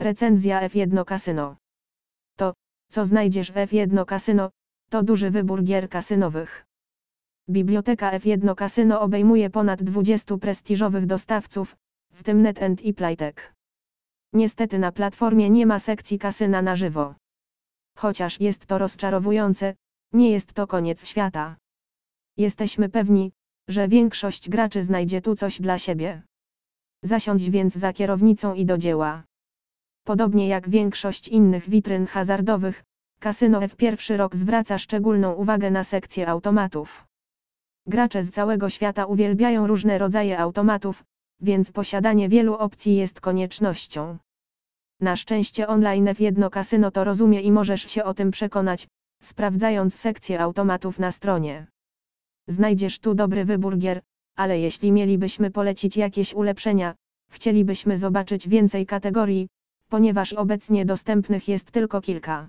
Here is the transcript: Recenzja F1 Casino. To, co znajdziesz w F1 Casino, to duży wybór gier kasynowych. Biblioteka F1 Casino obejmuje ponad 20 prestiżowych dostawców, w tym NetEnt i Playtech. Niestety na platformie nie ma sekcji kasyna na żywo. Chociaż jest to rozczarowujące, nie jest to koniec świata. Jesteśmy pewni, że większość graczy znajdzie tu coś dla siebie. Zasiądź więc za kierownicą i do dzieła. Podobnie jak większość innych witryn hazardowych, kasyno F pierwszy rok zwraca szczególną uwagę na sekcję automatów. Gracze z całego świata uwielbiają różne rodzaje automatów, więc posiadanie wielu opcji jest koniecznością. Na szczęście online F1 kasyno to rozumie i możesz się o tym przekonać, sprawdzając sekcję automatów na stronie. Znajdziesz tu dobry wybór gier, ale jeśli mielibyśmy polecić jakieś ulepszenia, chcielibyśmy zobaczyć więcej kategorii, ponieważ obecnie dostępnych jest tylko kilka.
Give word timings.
Recenzja 0.00 0.68
F1 0.68 1.04
Casino. 1.04 1.56
To, 2.36 2.54
co 2.92 3.06
znajdziesz 3.06 3.52
w 3.52 3.54
F1 3.54 4.04
Casino, 4.06 4.50
to 4.90 5.02
duży 5.02 5.30
wybór 5.30 5.62
gier 5.62 5.88
kasynowych. 5.88 6.66
Biblioteka 7.50 8.18
F1 8.18 8.54
Casino 8.54 9.00
obejmuje 9.00 9.50
ponad 9.50 9.82
20 9.82 10.38
prestiżowych 10.38 11.06
dostawców, 11.06 11.76
w 12.12 12.22
tym 12.22 12.42
NetEnt 12.42 12.82
i 12.82 12.94
Playtech. 12.94 13.54
Niestety 14.32 14.78
na 14.78 14.92
platformie 14.92 15.50
nie 15.50 15.66
ma 15.66 15.80
sekcji 15.80 16.18
kasyna 16.18 16.62
na 16.62 16.76
żywo. 16.76 17.14
Chociaż 17.96 18.40
jest 18.40 18.66
to 18.66 18.78
rozczarowujące, 18.78 19.74
nie 20.12 20.30
jest 20.30 20.52
to 20.52 20.66
koniec 20.66 20.98
świata. 21.04 21.56
Jesteśmy 22.36 22.88
pewni, 22.88 23.32
że 23.68 23.88
większość 23.88 24.48
graczy 24.48 24.84
znajdzie 24.84 25.22
tu 25.22 25.36
coś 25.36 25.60
dla 25.60 25.78
siebie. 25.78 26.22
Zasiądź 27.02 27.50
więc 27.50 27.74
za 27.74 27.92
kierownicą 27.92 28.54
i 28.54 28.66
do 28.66 28.78
dzieła. 28.78 29.29
Podobnie 30.04 30.48
jak 30.48 30.68
większość 30.68 31.28
innych 31.28 31.70
witryn 31.70 32.06
hazardowych, 32.06 32.84
kasyno 33.20 33.62
F 33.62 33.76
pierwszy 33.76 34.16
rok 34.16 34.36
zwraca 34.36 34.78
szczególną 34.78 35.32
uwagę 35.32 35.70
na 35.70 35.84
sekcję 35.84 36.28
automatów. 36.28 37.06
Gracze 37.86 38.24
z 38.24 38.30
całego 38.30 38.70
świata 38.70 39.06
uwielbiają 39.06 39.66
różne 39.66 39.98
rodzaje 39.98 40.38
automatów, 40.38 41.04
więc 41.40 41.72
posiadanie 41.72 42.28
wielu 42.28 42.54
opcji 42.54 42.96
jest 42.96 43.20
koniecznością. 43.20 44.18
Na 45.00 45.16
szczęście 45.16 45.68
online 45.68 46.04
F1 46.04 46.50
kasyno 46.50 46.90
to 46.90 47.04
rozumie 47.04 47.40
i 47.40 47.52
możesz 47.52 47.82
się 47.82 48.04
o 48.04 48.14
tym 48.14 48.30
przekonać, 48.30 48.88
sprawdzając 49.30 49.94
sekcję 49.94 50.40
automatów 50.40 50.98
na 50.98 51.12
stronie. 51.12 51.66
Znajdziesz 52.48 52.98
tu 52.98 53.14
dobry 53.14 53.44
wybór 53.44 53.78
gier, 53.78 54.00
ale 54.36 54.60
jeśli 54.60 54.92
mielibyśmy 54.92 55.50
polecić 55.50 55.96
jakieś 55.96 56.34
ulepszenia, 56.34 56.94
chcielibyśmy 57.30 57.98
zobaczyć 57.98 58.48
więcej 58.48 58.86
kategorii, 58.86 59.48
ponieważ 59.90 60.32
obecnie 60.32 60.86
dostępnych 60.86 61.48
jest 61.48 61.72
tylko 61.72 62.00
kilka. 62.00 62.48